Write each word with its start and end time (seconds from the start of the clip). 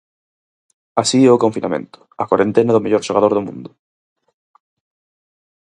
Así 1.01 1.19
é 1.29 1.31
o 1.33 1.41
confinamento, 1.45 1.97
a 2.21 2.23
corentena 2.31 2.71
do 2.73 2.83
mellor 2.83 3.03
xogador 3.07 3.31
do 3.33 3.45
mundo. 3.47 3.69